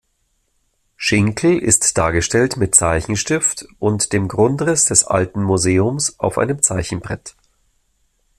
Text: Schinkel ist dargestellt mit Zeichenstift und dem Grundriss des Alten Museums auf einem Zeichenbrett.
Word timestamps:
Schinkel 0.95 1.59
ist 1.59 1.95
dargestellt 1.95 2.57
mit 2.57 2.73
Zeichenstift 2.73 3.67
und 3.77 4.13
dem 4.13 4.27
Grundriss 4.27 4.85
des 4.85 5.03
Alten 5.03 5.43
Museums 5.43 6.17
auf 6.19 6.39
einem 6.39 6.63
Zeichenbrett. 6.63 7.35